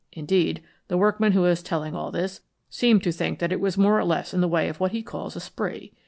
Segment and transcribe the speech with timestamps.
[0.13, 3.99] Indeed, the workman who is telling all this seemed to think that it was more
[3.99, 5.93] or less in the way of what he calls a spree.